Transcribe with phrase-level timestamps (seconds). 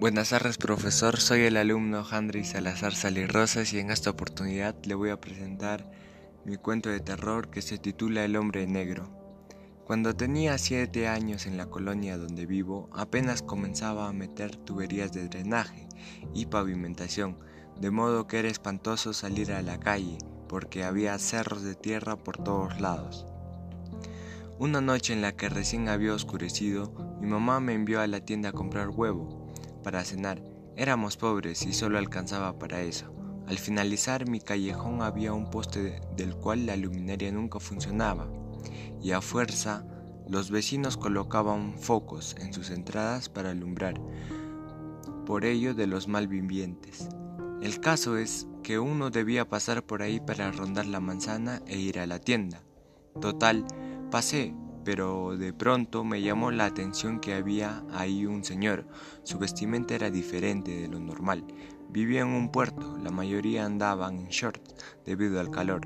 [0.00, 2.92] Buenas tardes profesor, soy el alumno Handry Salazar
[3.26, 5.90] Rosas y en esta oportunidad le voy a presentar
[6.44, 9.10] mi cuento de terror que se titula El hombre negro.
[9.84, 15.26] Cuando tenía 7 años en la colonia donde vivo, apenas comenzaba a meter tuberías de
[15.26, 15.88] drenaje
[16.32, 17.36] y pavimentación,
[17.80, 20.18] de modo que era espantoso salir a la calle
[20.48, 23.26] porque había cerros de tierra por todos lados.
[24.60, 28.50] Una noche en la que recién había oscurecido, mi mamá me envió a la tienda
[28.50, 29.47] a comprar huevo
[29.82, 30.42] para cenar.
[30.76, 33.12] Éramos pobres y solo alcanzaba para eso.
[33.46, 38.28] Al finalizar mi callejón había un poste del cual la luminaria nunca funcionaba,
[39.02, 39.86] y a fuerza
[40.28, 43.98] los vecinos colocaban focos en sus entradas para alumbrar,
[45.24, 47.08] por ello de los malvivientes.
[47.62, 51.98] El caso es que uno debía pasar por ahí para rondar la manzana e ir
[51.98, 52.62] a la tienda.
[53.20, 53.64] Total,
[54.10, 54.54] pasé,
[54.88, 58.86] pero de pronto me llamó la atención que había ahí un señor.
[59.22, 61.44] Su vestimenta era diferente de lo normal.
[61.90, 64.62] Vivía en un puerto, la mayoría andaban en short
[65.04, 65.82] debido al calor.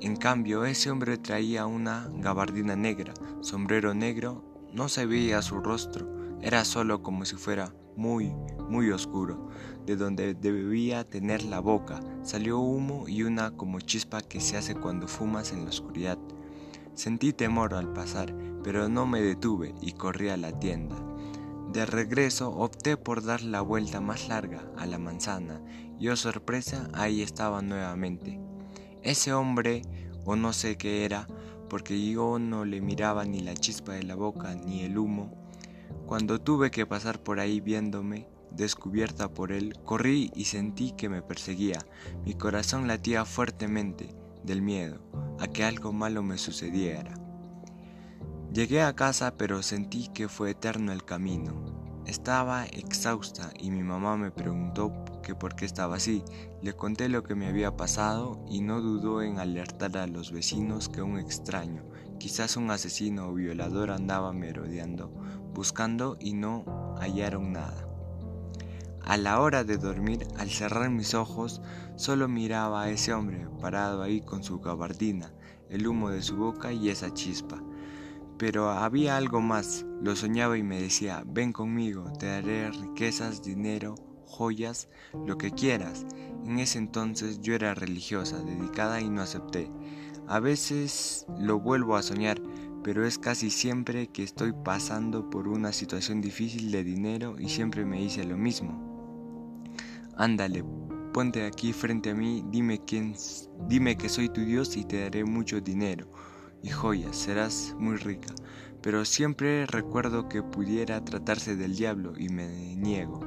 [0.00, 6.08] En cambio, ese hombre traía una gabardina negra, sombrero negro, no se veía su rostro,
[6.40, 8.32] era solo como si fuera muy,
[8.70, 9.50] muy oscuro,
[9.84, 12.00] de donde debía tener la boca.
[12.22, 16.16] Salió humo y una como chispa que se hace cuando fumas en la oscuridad.
[16.94, 20.96] Sentí temor al pasar, pero no me detuve y corrí a la tienda.
[21.72, 25.62] De regreso opté por dar la vuelta más larga a la manzana
[25.98, 28.40] y oh sorpresa, ahí estaba nuevamente.
[29.02, 29.82] Ese hombre,
[30.24, 31.28] o no sé qué era,
[31.68, 35.30] porque yo no le miraba ni la chispa de la boca ni el humo.
[36.06, 41.22] Cuando tuve que pasar por ahí viéndome, descubierta por él, corrí y sentí que me
[41.22, 41.78] perseguía.
[42.24, 45.09] Mi corazón latía fuertemente del miedo
[45.40, 47.14] a que algo malo me sucediera.
[48.52, 52.02] Llegué a casa pero sentí que fue eterno el camino.
[52.06, 56.24] Estaba exhausta y mi mamá me preguntó que por qué estaba así.
[56.60, 60.88] Le conté lo que me había pasado y no dudó en alertar a los vecinos
[60.88, 61.84] que un extraño,
[62.18, 65.08] quizás un asesino o violador andaba merodeando,
[65.54, 66.64] buscando y no
[67.00, 67.86] hallaron nada.
[69.02, 71.62] A la hora de dormir, al cerrar mis ojos,
[71.96, 75.32] solo miraba a ese hombre parado ahí con su gabardina,
[75.70, 77.62] el humo de su boca y esa chispa.
[78.38, 83.94] Pero había algo más, lo soñaba y me decía, ven conmigo, te daré riquezas, dinero,
[84.26, 84.88] joyas,
[85.26, 86.06] lo que quieras.
[86.46, 89.70] En ese entonces yo era religiosa, dedicada y no acepté.
[90.26, 92.40] A veces lo vuelvo a soñar,
[92.82, 97.84] pero es casi siempre que estoy pasando por una situación difícil de dinero y siempre
[97.84, 98.90] me dice lo mismo.
[100.16, 100.64] Ándale,
[101.12, 103.14] ponte aquí frente a mí, dime quién,
[103.68, 106.06] dime que soy tu Dios y te daré mucho dinero
[106.62, 108.34] y joyas, serás muy rica.
[108.82, 113.20] Pero siempre recuerdo que pudiera tratarse del diablo y me niego.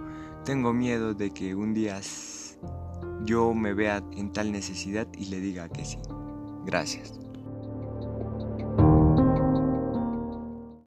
[0.45, 1.99] Tengo miedo de que un día
[3.25, 5.97] yo me vea en tal necesidad y le diga que sí.
[6.65, 7.22] Gracias.